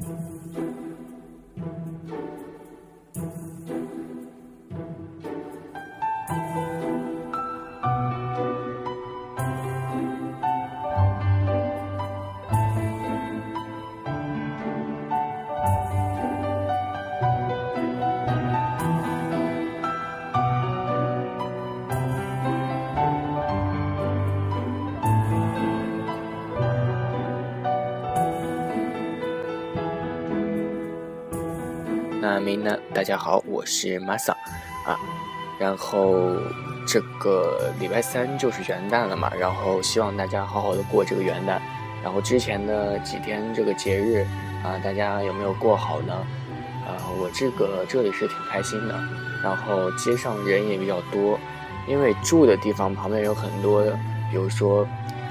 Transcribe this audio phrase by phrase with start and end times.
[0.00, 0.06] 那
[33.00, 34.32] 大家好，我是 Masa
[34.84, 35.00] 啊。
[35.58, 36.36] 然后
[36.86, 41.58] 这个礼拜三就是元旦了嘛，然后希望大家好好的过这个元旦。
[42.04, 44.26] 然后之前的几天这个节日
[44.62, 46.12] 啊，大家有没有过好呢？
[46.84, 48.94] 啊，我这个这里是挺开心的。
[49.42, 51.40] 然后街上人也比较多，
[51.88, 53.82] 因为住的地方旁边有很多，
[54.30, 54.86] 比如说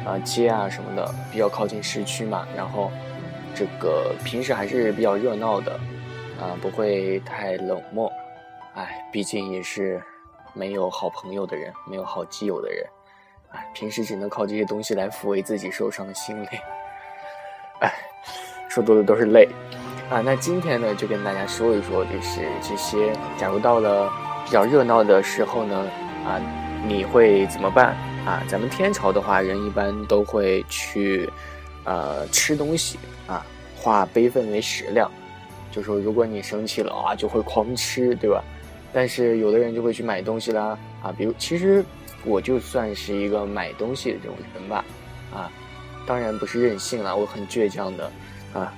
[0.08, 2.48] 啊街啊什么的，比较靠近市区嘛。
[2.58, 2.92] 然后
[3.54, 5.80] 这个平时还是比较热闹的。
[6.40, 8.12] 啊，不会太冷漠，
[8.74, 10.02] 哎，毕竟也是
[10.54, 12.86] 没有好朋友的人，没有好基友的人，
[13.52, 16.48] 哎，平时只能靠这些东西来抚慰自己受伤的心灵，
[17.82, 17.92] 哎，
[18.70, 19.50] 说多了都是泪，
[20.10, 24.10] 啊，那今天呢，就跟大家说一说，就是这些，假如到了
[24.46, 25.76] 比较热闹的时候呢，
[26.26, 26.40] 啊，
[26.88, 27.96] 你会怎么办？
[28.26, 31.30] 啊，咱们天朝的话，人一般都会去，
[31.84, 35.12] 呃，吃东西啊，化悲愤为食量。
[35.72, 38.44] 就说如果你生气了啊，就会狂吃，对吧？
[38.92, 41.86] 但是有的人就会去买东西啦，啊，比如其实
[42.26, 44.84] 我就算是一个买东西的这种人吧，
[45.32, 45.52] 啊，
[46.08, 48.12] 当然不是任性了，我很倔强的，
[48.52, 48.74] 啊，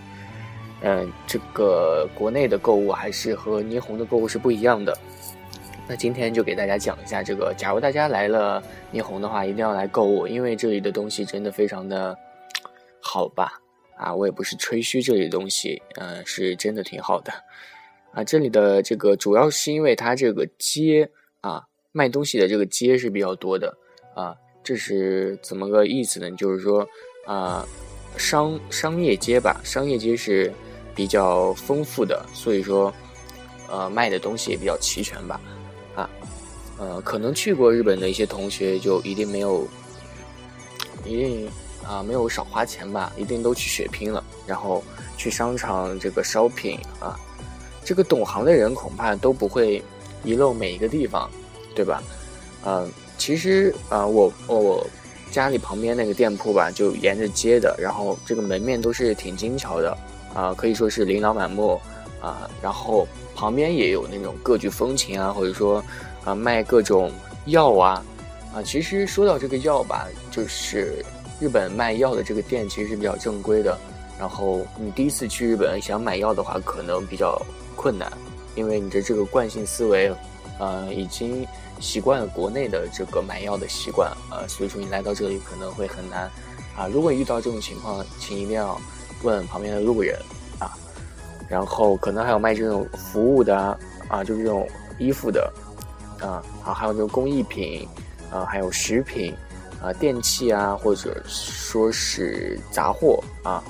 [0.82, 4.94] 嗯，这个国内的购物还是和霓虹的购物是不一样的。
[5.88, 12.18] 那今天就给大家讲一下这个，假如大家来了霓虹的话，一定要来购物，因为这里的东西真的非常的
[13.00, 13.61] 好吧。
[14.02, 17.32] 啊，我也不是吹嘘这里的东西，嗯，是真的挺好的，
[18.14, 21.08] 啊，这里的这个主要是因为它这个街
[21.42, 23.78] 啊，卖东西的这个街是比较多的，
[24.16, 26.32] 啊，这是怎么个意思呢？
[26.32, 26.88] 就是说，
[27.28, 27.64] 啊，
[28.18, 30.52] 商商业街吧，商业街是
[30.96, 32.92] 比较丰富的，所以说，
[33.70, 35.40] 呃，卖的东西也比较齐全吧，
[35.94, 36.10] 啊，
[36.80, 39.68] 呃，可能去过日本的一些同学就一定没有，
[41.06, 41.48] 一定。
[41.88, 43.12] 啊，没有少花钱吧？
[43.18, 44.84] 一定都去血拼了，然后
[45.18, 47.20] 去商场这个 shopping 啊，
[47.84, 49.84] 这个懂行的人恐怕都不会
[50.24, 51.30] 遗漏每一个地方，
[51.76, 52.02] 对吧？
[52.66, 54.86] 嗯，其实啊，我我
[55.32, 59.98] 家里旁边那个店铺吧，就沿着街的，然后这个门面都是挺精巧的
[60.34, 61.80] 啊，可以说是琳琅满目
[62.22, 62.50] 啊。
[62.62, 65.84] 然后旁边也有那种各具风情啊，或者说
[66.24, 67.12] 啊卖各种
[67.46, 68.06] 药啊
[68.54, 68.62] 啊。
[68.64, 71.04] 其实说到这个药吧，就是。
[71.42, 73.76] 日本卖药的这个店其实是比较正规的，
[74.20, 77.42] 然后你第一次去日本想买药的话，可能比较
[77.76, 78.14] 困难，
[78.54, 80.14] 因为你的这个惯性思维，
[80.60, 81.44] 呃，已经
[81.80, 86.30] 习惯了国内的这个买药的习惯，呃，所以说你来到这里可能会很难，
[86.78, 88.80] 啊，如果遇到这种情况，请一定要
[89.24, 90.16] 问旁边的路人，
[90.60, 90.78] 啊，
[91.50, 93.58] 然后可能还有卖这种服务的，
[94.08, 94.70] 啊，就是这种
[95.00, 95.52] 衣服的，
[96.20, 97.88] 啊，好，还有这种工艺品，
[98.32, 99.36] 啊，还有食品。
[99.82, 103.64] 啊，电器啊，或者说是杂货啊，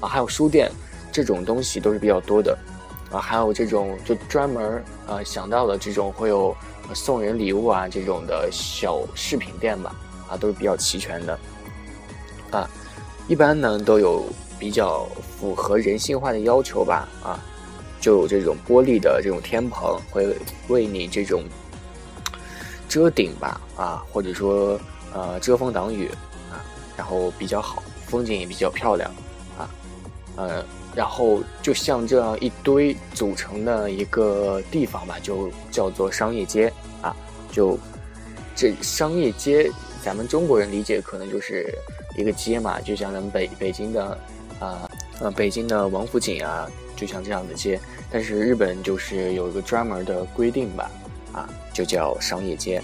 [0.00, 0.68] 啊，还有书店，
[1.12, 2.58] 这种东西都是比较多的，
[3.12, 6.52] 啊，还有这种就专门啊想到了这种会有
[6.92, 9.94] 送人礼物啊这种的小饰品店吧，
[10.28, 11.38] 啊，都是比较齐全的，
[12.50, 12.68] 啊，
[13.28, 14.24] 一般呢都有
[14.58, 15.06] 比较
[15.38, 17.38] 符合人性化的要求吧，啊，
[18.00, 20.36] 就有这种玻璃的这种天棚会
[20.66, 21.44] 为你这种
[22.88, 24.76] 遮顶吧，啊，或者说。
[25.14, 26.08] 呃，遮风挡雨
[26.50, 26.58] 啊，
[26.96, 29.08] 然后比较好，风景也比较漂亮
[29.56, 29.70] 啊，
[30.34, 37.14] 呃，然后就像这样一堆组成的一个地方吧，就叫做商业街啊，
[37.48, 37.78] 就
[38.56, 39.70] 这商业街，
[40.02, 41.72] 咱们中国人理解可能就是
[42.18, 44.18] 一个街嘛，就像咱们北北京的
[44.58, 47.80] 啊，呃，北京的王府井啊，就像这样的街，
[48.10, 50.90] 但是日本就是有一个专门的规定吧，
[51.32, 52.82] 啊，就叫商业街。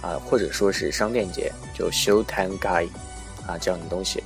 [0.00, 2.88] 啊，或者说是商店街，就 show time guy，
[3.46, 4.22] 啊这样的东西。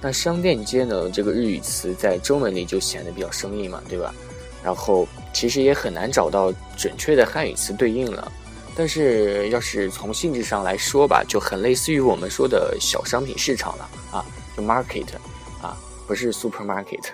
[0.00, 4.14] 那商店街呢，这个日语词在中文里就显得比较生硬嘛，对吧？
[4.64, 8.32] 然后其实也很难找到准确的汉语词对应了。
[8.74, 14.24] 但是要是从性质上来说吧，就很类似于我们说的小商品市场了啊，
[14.56, 15.04] 就 market，
[15.60, 15.76] 啊
[16.06, 17.04] 不是 supermarket，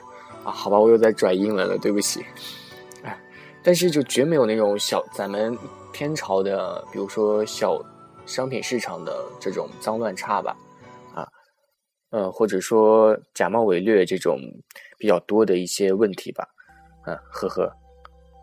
[0.44, 2.24] 啊好吧，我又在转英文了，对不起。
[3.02, 3.18] 哎，
[3.64, 5.58] 但是就绝没有那种小咱们
[5.92, 7.82] 天朝的，比如说小。
[8.26, 10.56] 商品市场的这种脏乱差吧，
[11.14, 11.26] 啊，
[12.10, 14.38] 呃，或者说假冒伪劣这种
[14.98, 16.46] 比较多的一些问题吧。
[17.06, 17.72] 嗯，呵呵，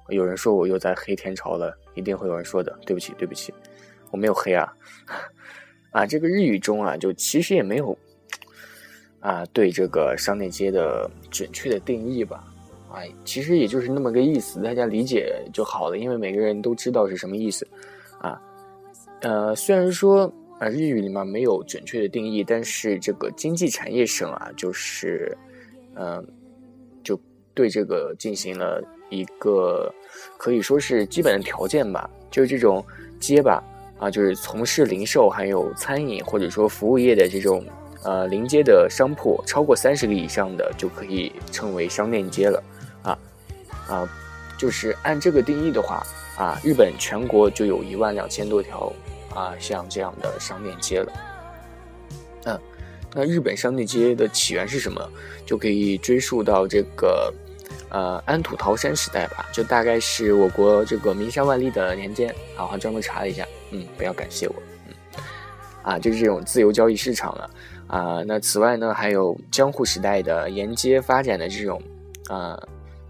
[0.09, 2.71] 有人说我又在黑天朝了，一定会有人说的。
[2.85, 3.53] 对不起，对不起，
[4.09, 4.74] 我没有黑啊。
[5.91, 7.95] 啊，这个日语中啊，就其实也没有
[9.19, 12.44] 啊对这个商店街的准确的定义吧。
[12.89, 17.68] 啊，其实也就是那么个意思，大家理解就好了，因为每个人都知道是什么意思。
[18.19, 18.41] 啊，
[19.23, 25.35] 呃，虽然说啊日语里面没有准确的定义，但是这个经济产业省啊，就是
[25.95, 26.25] 嗯。
[27.55, 29.93] 对这个进行了一个
[30.39, 32.83] 可以说是基本的条件吧，就是这种
[33.19, 33.63] 街吧，
[33.99, 37.63] 啊，就是从事零售还有餐饮或者说服务业的这种
[38.03, 42.63] 呃临街的商铺，超过三十个以上的就可以称为商店街了，
[43.03, 43.19] 啊
[43.87, 44.09] 啊，
[44.57, 46.03] 就是按这个定义的话，
[46.39, 48.91] 啊，日本全国就有一万两千多条
[49.33, 51.12] 啊像这样的商店街了，
[52.45, 52.59] 嗯，
[53.13, 55.01] 那日本商店街的起源是什么？
[55.45, 57.33] 就可以追溯到这个。
[57.89, 64.56] 呃，安土桃山时代吧，就大概是我国这个名山万历的年间，啊，还专门查了一下，嗯，不要感谢我，
[64.88, 65.24] 嗯，
[65.83, 67.50] 啊，就是这种自由交易市场了，
[67.85, 71.80] 啊，那此外呢，还有江户时代的沿街发展的这种，
[72.30, 72.59] 啊，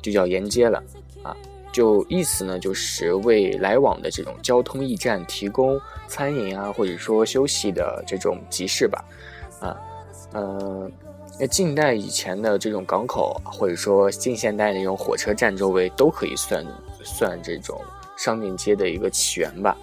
[0.02, 0.84] 就叫沿街了，
[1.24, 1.34] 啊，
[1.74, 5.78] 就意思呢，就是为来往的这种交通驿站提供
[6.08, 9.04] 餐饮啊，或者说休息的这种集市吧，
[9.60, 9.76] 啊，
[10.34, 10.90] 嗯。
[11.40, 16.64] 那近代以前的这种港口，或者说近现代的这种火车站周围，都可以算
[17.04, 17.82] 算这种
[18.16, 19.76] 商店街的一个起源吧。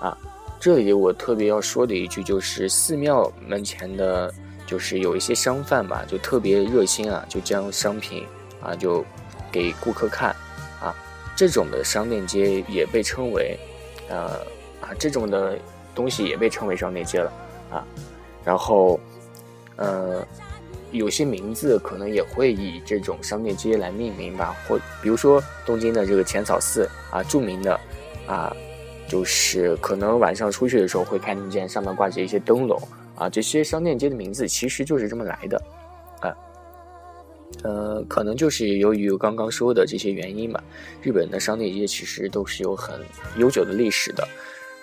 [0.00, 0.16] 啊，
[0.58, 4.32] 这里我特别要说的一句就是，寺庙门前的，
[4.66, 8.24] 就是有一些商贩吧，就特别热心啊，就将商品
[8.62, 9.04] 啊就
[9.52, 10.34] 给顾客看。
[11.36, 13.58] 这种的商店街也被称为，
[14.08, 14.40] 呃
[14.80, 15.58] 啊，这种的
[15.94, 17.32] 东西也被称为商店街了
[17.70, 17.86] 啊。
[18.44, 18.98] 然后，
[19.76, 20.26] 呃。
[20.92, 27.80] 有些名字可能也会以这种商店街来命名吧，或比如说东京的这个浅草寺啊，著名的
[28.28, 28.54] 啊，
[29.08, 32.80] 就是可能晚上出去的时候会看见上面挂着一些灯笼
[33.16, 35.60] 啊，这些商店街的名字其实就是这么来的，
[37.62, 40.62] 呃，可能就是由于刚刚说的这些原因吧，
[41.02, 43.00] 日本的商店街其实都是有很
[43.36, 44.26] 悠久的历史的。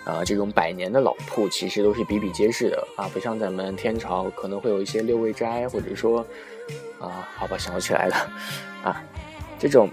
[0.04, 6.26] 啊，这种百年的老铺其实都是比比皆是的啊，不像咱们天朝可能会有一些六味斋，或者说，
[6.98, 8.16] 啊，好吧，想不起来了，
[8.82, 9.00] 啊，
[9.60, 9.88] 这种，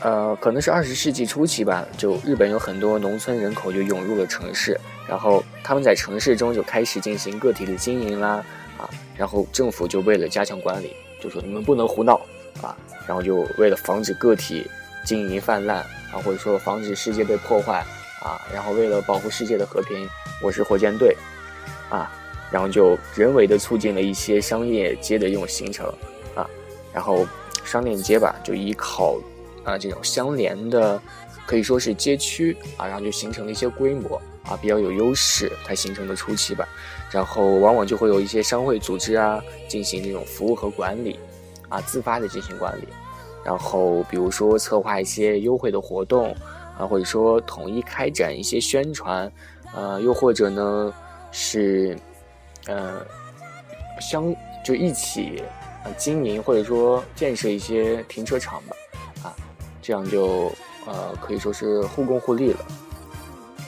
[0.00, 4.76] 呃，可能是二十世纪初期吧，就日本有很多农村人口就涌入了城市，
[5.08, 8.44] 然后他们在城市中就开始进行个体的经营啦，
[8.78, 12.20] 啊，然后政府就为了加强管理，就说你们不能胡闹
[12.60, 12.76] 啊，
[13.06, 14.68] 然后就为了防止个体
[15.06, 15.78] 经营泛滥
[16.12, 17.82] 啊，或者说防止世界被破坏。
[18.24, 20.08] 啊，然后为了保护世界的和平，
[20.40, 21.16] 我是火箭队，
[21.90, 22.08] 啊，
[22.52, 25.92] 然后就人为的促进了一些商业街的这种形成，
[26.36, 26.48] 啊，
[26.94, 27.26] 然后
[27.64, 29.16] 商店街吧，就依靠
[29.64, 31.02] 啊这种相连的，
[31.46, 36.68] 可以说是街区啊，然后就形成了一些规模啊，比较有优势，它形成的初期吧，
[37.10, 41.18] 然后往往就会有一些商会组织啊，进行这种服务和管理，
[41.68, 42.88] 啊，自发的进行管理，
[43.44, 46.34] 然后比如说策划一些优惠的活动。
[46.78, 49.30] 啊，或者说统一开展一些宣传，
[49.74, 50.94] 呃，又或者呢
[51.30, 51.94] 是，
[52.66, 53.04] 呃，
[54.00, 54.34] 相
[54.64, 55.42] 就一起
[55.84, 58.76] 呃经营或者说建设一些停车场吧，
[59.22, 59.36] 啊，
[59.82, 60.50] 这样就
[60.86, 62.66] 呃可以说是互共互利了，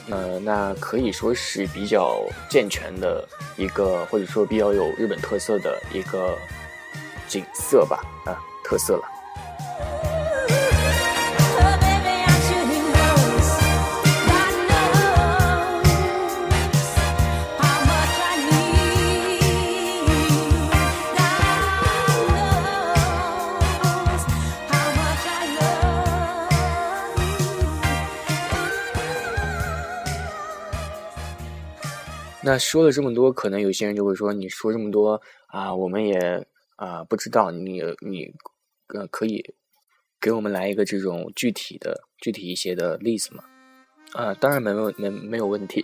[0.09, 6.37] 呃，那可以说是比较健全的一个，或者说比较有日本特色的一个
[7.27, 9.14] 景色吧，啊，特色了。
[32.45, 37.49] 那说了这么多，可能有些人就会说：“你说这么多啊，我们也啊不知道。
[37.49, 38.31] 你你
[38.93, 39.55] 呃可以
[40.21, 43.43] 给我们来一个这种具体的、具体一些的例子吗？”
[44.13, 45.81] 啊，当然没有没没有问题，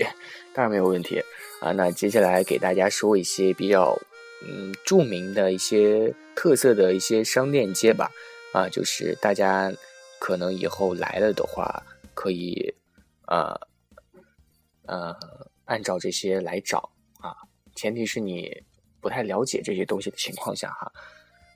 [0.54, 1.20] 当然没有问题
[1.62, 1.72] 啊。
[1.72, 3.98] 那接下来给大家说一些比较
[4.46, 8.12] 嗯著名的一些特色的一些商店街吧。
[8.54, 9.74] 啊，就是大家
[10.20, 11.82] 可能以后来了的话，
[12.14, 12.76] 可以
[13.26, 13.60] 啊
[14.86, 15.18] 呃。
[15.72, 17.32] 按照这些来找啊，
[17.76, 18.52] 前提是你
[19.00, 20.92] 不太了解这些东西的情况下哈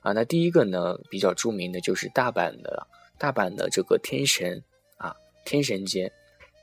[0.00, 0.12] 啊。
[0.12, 2.86] 那第一个呢，比较著名的就是大阪的
[3.18, 4.62] 大阪的这个天神
[4.96, 6.10] 啊天神街，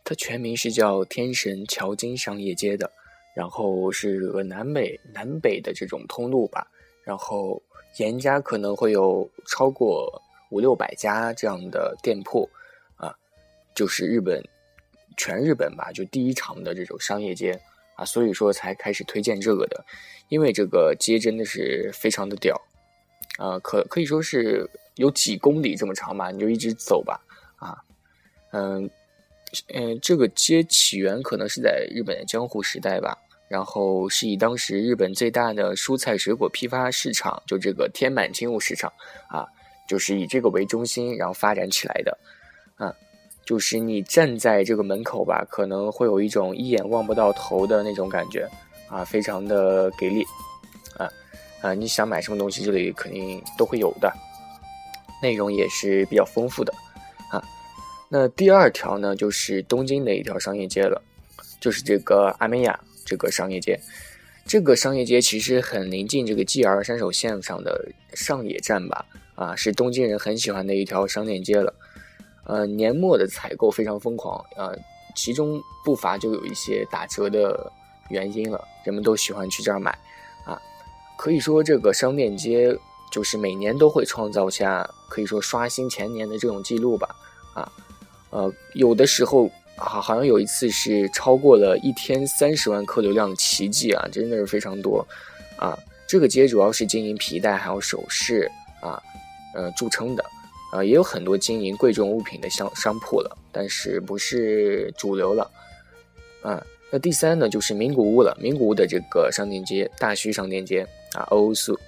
[0.04, 2.92] 它全名是叫天神桥金商业街的，
[3.36, 6.68] 然后是个南北南北的这种通路吧，
[7.04, 7.62] 然后
[8.00, 10.12] 严家可能会有超过
[10.50, 12.50] 五六百家这样的店铺，
[12.96, 13.16] 啊，
[13.76, 14.44] 就是日本
[15.18, 17.60] 全日本吧，就第一场的这种商业街
[17.96, 19.86] 啊，所以说才开始推荐这个的，
[20.30, 22.60] 因为这个街真的是非常的屌，
[23.38, 27.20] 啊，可可以说是有几公里这么长吧，你就一直走吧，
[27.58, 27.78] 啊，
[28.52, 28.90] 嗯。
[29.68, 33.16] 嗯，这个街起源可能是在日本的江户时代吧，
[33.48, 38.92] 然后是以当时日本最大的蔬菜水果批发市场，就这个天满青物市场
[39.30, 39.46] 啊，
[39.88, 42.18] 就是以这个为中心，然后发展起来的。
[42.78, 42.92] 啊，
[43.46, 48.48] 就是你站在这个门口吧，可能会有一种一眼望不到头的那种感觉
[48.88, 50.24] 啊，非常的给力
[50.98, 51.10] 啊
[51.62, 51.74] 啊！
[51.74, 54.12] 你想买什么东西，这里肯定都会有的，
[55.22, 56.74] 内容也是比较丰富的。
[57.30, 57.44] 啊
[58.10, 61.02] 那第二条呢，就是东京的一条商业街了，
[61.60, 63.80] 就是这个阿美亚这个商业街。
[64.46, 71.74] 这个商业街其实很临近这个 JR 山手线上的上野站吧，啊，是东京人很喜欢的一条商店街了。
[72.46, 74.72] 呃，年末的采购非常疯狂啊，
[75.16, 77.72] 其中不乏就有一些打折的
[78.10, 79.92] 原因了，人们都喜欢去这儿买
[80.46, 80.60] 啊。
[81.18, 82.78] 可以说这个商店街
[83.12, 87.16] 就是每年都会创造下可以说刷新前年的这种记录吧，
[87.54, 87.72] 啊。
[88.32, 89.46] 呃，有的时候
[89.78, 95.06] 啊，好像有一次是超过了一天三十万客流量的奇迹啊，真的是非常多
[95.58, 95.78] 啊。
[96.08, 98.50] 这个街主要是经营皮带还有首饰
[98.82, 99.02] 啊，
[99.54, 100.26] 呃著称的
[100.74, 105.50] 啊，也有很多经营贵重物品的商商铺了，但是不是主流了
[106.42, 106.66] 啊。
[106.90, 111.80] 那第三呢，就是名古屋了，名古屋的这个商店街大须商店街啊，欧素，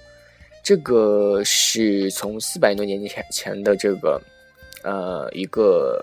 [0.62, 4.22] 这个是从四百多年前前的这个
[4.84, 6.00] 呃一个。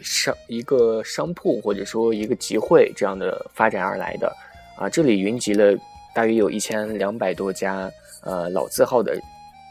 [0.00, 4.34] 商一个商铺或者说一个集会这样的发展而来的，
[4.78, 5.78] 啊，这里云集了
[6.14, 9.14] 大约有一千两百多家呃老字号的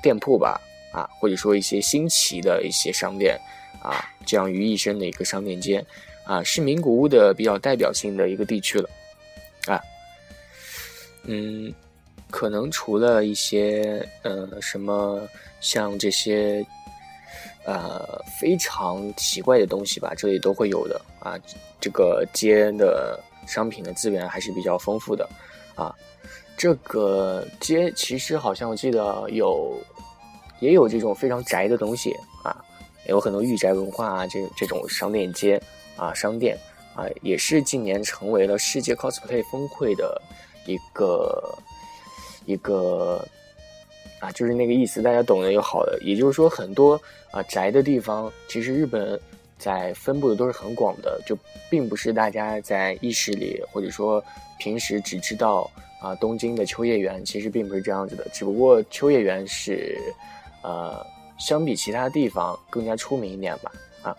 [0.03, 3.39] 店铺吧，啊，或者说一些新奇的一些商店，
[3.81, 5.86] 啊，这样于一身的一个商店街，
[6.24, 8.89] 啊，是名古屋的比较代表性的一个地区了，
[9.67, 9.81] 啊，
[11.24, 11.74] 嗯，
[12.29, 15.21] 可能除了一些呃什么
[15.60, 16.65] 像这些。
[17.63, 21.38] 呃，非常奇怪的东西吧，这里都会有的啊。
[21.79, 25.29] 这个街的商品的资源还是比较丰富的
[25.75, 25.93] 啊。
[26.57, 29.79] 这个街其实好像我记得有，
[30.61, 32.15] 也有这种非常宅的东西
[32.45, 32.55] 啊，
[33.07, 35.61] 有很多御宅文化啊，这这种商店街
[35.97, 36.57] 啊，商店
[36.95, 40.21] 啊，也是近年成为了世界 cosplay 峰会的
[40.65, 41.57] 一个
[42.45, 43.27] 一个。
[44.21, 45.97] 啊，就是那个意思，大家懂的就好了。
[46.03, 46.93] 也就是说，很多
[47.31, 49.19] 啊宅的地方，其实日本
[49.57, 51.35] 在分布的都是很广的，就
[51.71, 54.23] 并不是大家在意识里或者说
[54.59, 55.67] 平时只知道
[55.99, 58.27] 啊东京的秋叶原，其实并不是这样子的。
[58.31, 59.97] 只不过秋叶原是
[60.63, 61.05] 呃
[61.37, 63.71] 相比其他地方更加出名一点吧，
[64.03, 64.15] 啊，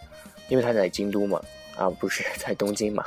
[0.48, 1.40] 因为它在京都嘛，
[1.76, 3.04] 啊不是 在东京嘛，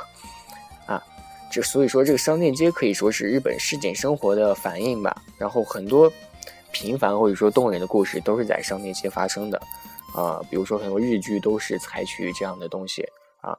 [0.86, 1.02] 啊，
[1.50, 5.22] 这所以说这个商店街可以说是日本市井生活的反应吧。
[5.38, 6.12] 然后很多。
[6.72, 9.58] 平凡或者说动人的故事都是在商店街发生的，
[10.14, 13.02] 啊，比如说很多日剧都是采取这样的东西
[13.40, 13.56] 啊，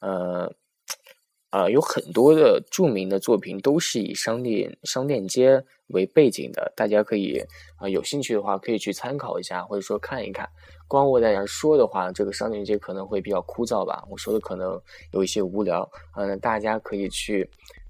[0.00, 0.52] 呃，
[1.50, 7.42] 啊，有很多的著名的作品都是以商店商店街为背景的，大家可以
[7.76, 10.48] 啊有兴趣的话可以去参考一下，或者说看一看。
[10.88, 14.80] 光我在这说的话，这个商店街可能会比较枯燥吧，我说的可能
[15.12, 17.48] 有一些无聊，嗯，大家可以去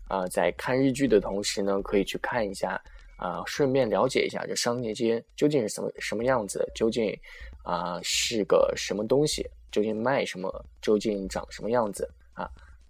[0.09, 2.81] 啊在看日剧的同时呢，可以去看一下。
[3.17, 7.15] 啊，顺便了解一下这商业街究竟是什么什么样子，究竟
[7.63, 10.51] 啊是个什么东西，究竟卖什么，
[10.81, 12.09] 究竟长什么样子？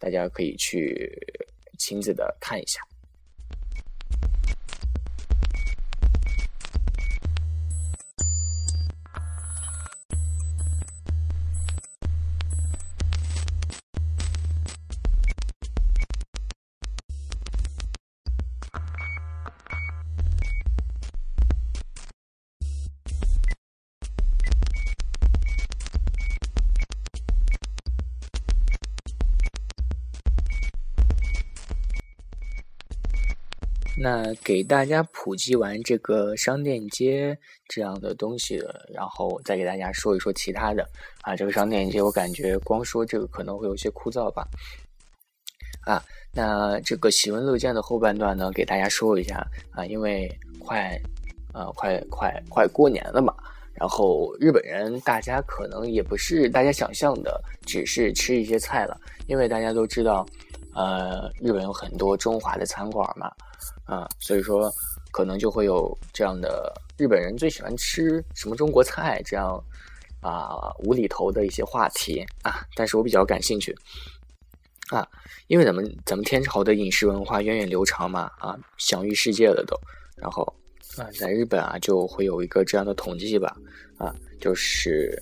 [0.01, 1.13] 大家可以去
[1.79, 2.81] 亲自的看一下。
[34.03, 37.37] 那给大家普及完这个商店街
[37.69, 40.89] 这样的东西了，然后再给大家说一说其他的
[41.21, 41.37] 啊。
[41.37, 44.49] 这个商店街，我感觉光说这个可能会有些枯燥吧。
[45.85, 46.03] 啊，
[46.33, 50.99] 那这个喜闻乐见的后半段呢，给大家说一下啊，因为快，
[51.53, 53.35] 呃，快快快过年了嘛。
[53.75, 60.25] 然后日本人大家可能也不是大家想象的，只是吃一些菜了，因为大家都知道，
[60.75, 63.31] 呃，日本有很多中华的餐馆嘛。
[63.85, 64.73] 啊，所以说，
[65.11, 69.63] 可能就会有这样的日本人最喜欢吃什么中国菜这样
[70.21, 73.77] 啊无厘头的一些话题啊，但是我比较感兴趣
[74.91, 75.07] 啊，
[75.49, 79.77] 因为咱们咱们天朝的饮食文化源远流长嘛啊，享誉世界了都，
[80.17, 80.43] 然后
[80.97, 83.57] 啊，在日本啊就会有一个这样的统计吧
[83.99, 85.21] 啊，就是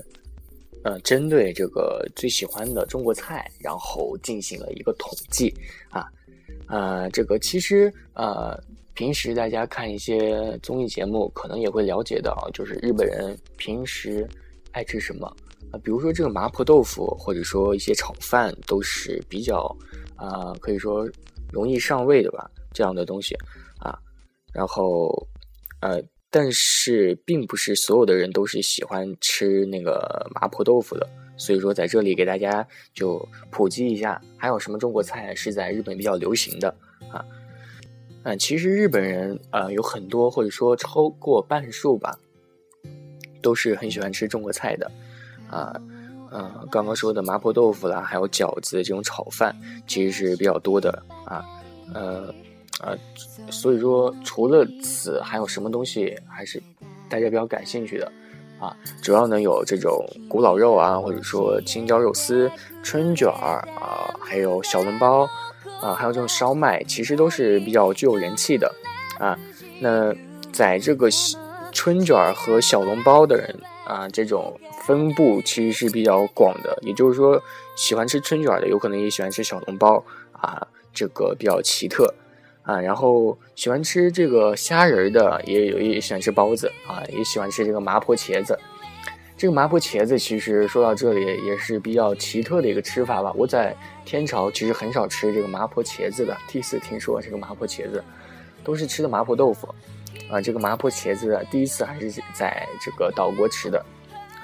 [0.84, 5.54] 呃针对这个最喜欢的中国菜，然后进行了一个统计
[5.90, 6.06] 啊。
[6.68, 8.58] 呃，这个其实呃，
[8.94, 14.28] 平时大家看一些综艺节目，可能也会了解到，就是日本人平时
[14.72, 15.26] 爱吃什么
[15.72, 19.74] 啊，比如说这个麻婆豆腐，或者说一些炒饭，都是比较
[20.14, 21.08] 啊，可以说
[21.50, 23.34] 容易上位的吧，这样的东西
[23.78, 23.98] 啊。
[24.52, 25.26] 然后
[25.80, 31.08] 呃，但是并不是所有的人都是喜欢吃那个麻婆豆腐的。
[31.38, 36.68] 所以说，在这里给大家就普及一下，还有什么中国菜是在日本比较流行的
[37.10, 37.24] 啊？
[38.24, 42.18] 嗯，其实日本人呃有很多，或者说超过半数吧，
[43.40, 44.90] 都是很喜欢吃中国菜的
[45.48, 45.80] 啊。
[46.30, 51.42] 呃，刚刚说的麻婆豆腐啦，还有饺子这种炒饭，其实是比较多的啊。
[51.94, 52.34] 呃
[52.80, 52.98] 呃，
[53.50, 56.62] 所以说除了此，还有什么东西还是
[57.08, 58.12] 大家比较感兴趣的？
[58.58, 62.50] 啊，主要呢有这种古老肉啊，或者说青椒肉丝、
[62.82, 65.28] 春卷儿啊，还有小笼包
[65.80, 68.72] 啊，还有这种烧麦，其实都是比较具有人气的
[69.18, 69.38] 啊。
[69.80, 70.12] 那
[70.52, 71.08] 在这个
[71.72, 73.54] 春卷儿和小笼包的人
[73.86, 76.76] 啊，这种分布其实是比较广的。
[76.82, 77.40] 也就是说，
[77.76, 82.12] 喜欢吃春卷的，有可能也喜欢吃小笼包啊，这个比较奇特。
[82.68, 88.58] 啊，然后喜欢吃这个虾仁的，也有也喜欢吃包子啊，也喜欢吃这个麻婆茄子。
[89.38, 93.32] 这个麻婆茄子其实说到这里也是比较奇特的一个吃法吧。
[93.34, 98.04] 我在天朝其实很少吃这个麻婆茄子的，第一次听说这个麻婆茄子，
[98.62, 99.66] 都是吃的麻婆豆腐。
[100.30, 103.82] 啊，这个麻婆茄子第一次还是在这个岛国吃的，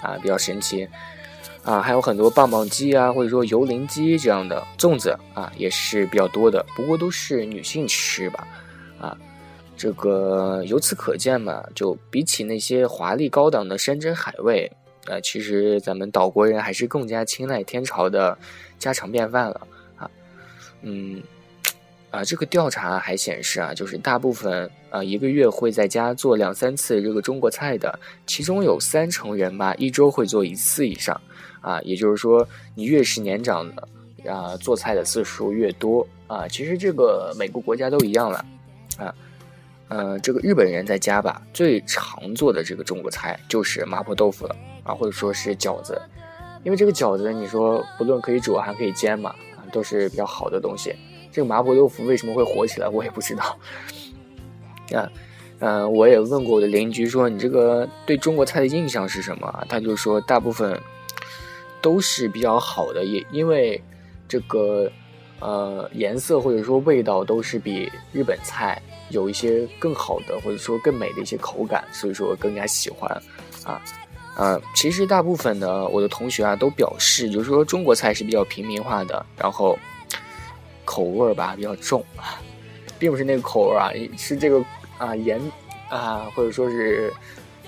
[0.01, 0.89] 啊，比较神奇。
[1.65, 6.65] 啊，还有很多棒棒鸡啊，或者说油淋鸡这样的粽子啊，也是比较多的。
[6.77, 8.47] 不过都是女性吃吧，
[9.01, 9.17] 啊，
[9.75, 14.71] 这个由此可见嘛，就比起那些华丽高档的山珍海味，
[15.07, 18.37] 啊，其实咱们岛国人还是更加青睐天朝的
[18.79, 20.11] 家常便饭了啊。
[20.83, 21.23] 嗯，
[22.15, 31.21] 啊，这个调查还显示啊，就是大部分啊一个月会在家做两三次这个中国菜的，其中有三成人吧，一周会做一次以上。
[31.61, 33.89] 啊，也就是说，你越是年长的，
[34.31, 36.47] 啊，做菜的次数越多啊。
[36.47, 38.45] 其实这个每个国家都一样了，
[38.99, 39.15] 啊，
[39.89, 45.99] 呃，这个日本人在家吧，最常做的这个中国菜就是麻婆豆腐了啊，或者说是饺子，
[46.65, 50.95] 因为这个饺子你说不论可以煮还可以煎嘛，啊，都是比较好的东西。
[51.35, 53.59] 这个麻婆豆腐为什么会火起来，我也不知道。
[54.95, 55.11] 啊，
[55.59, 59.67] 嗯，我也问过我的邻居说，你这个对中国菜的印象是什么？
[59.69, 60.81] 他就说大部分。
[61.85, 63.79] 都是比较好的，也因为
[64.27, 64.91] 这个
[65.39, 73.11] 呃颜色或者说味道都是比日本菜有一些更好的或者说更美的一些口感，所以说更加喜欢
[73.65, 73.79] 啊
[74.35, 74.59] 啊！
[74.75, 79.79] 其实大部分的我的同学啊都表示，就是说中国菜是比较平民化的，然后
[80.85, 82.05] 口味吧比较重，
[82.99, 84.65] 并不是那个口味啊，是这个
[84.99, 85.41] 啊盐
[85.89, 87.13] 啊或者说是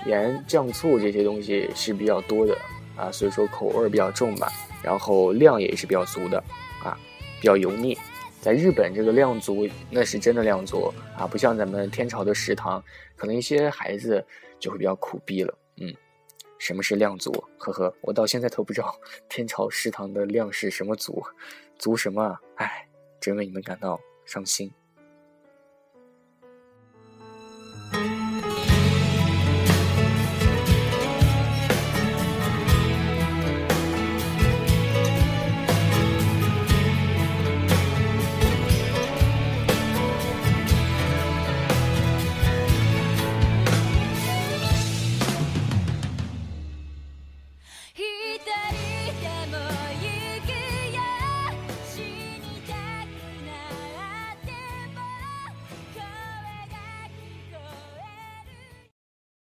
[0.05, 2.57] 盐酱醋这些东西是比较多的。
[2.96, 4.50] 啊，所以说口味比较重吧，
[4.83, 6.42] 然后量也是比较足的，
[6.83, 6.98] 啊，
[7.38, 7.94] 比较油腻。
[8.40, 12.83] 在日本这个量足，那是真的量足啊，不像咱们天朝的食堂，
[13.14, 14.24] 可能一些孩子
[14.59, 15.55] 就会比较苦逼了。
[15.76, 15.94] 嗯，
[16.59, 17.31] 什么是量足？
[17.59, 18.98] 呵呵，我到现在都不知道
[19.29, 21.22] 天朝食堂的量是什么足，
[21.79, 22.35] 足什么？
[22.55, 22.86] 哎，
[23.26, 24.72] 真为你们感到伤心。